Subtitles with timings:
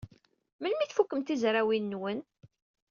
[0.59, 2.19] Melmi ay tfukem tizrawin-nwen?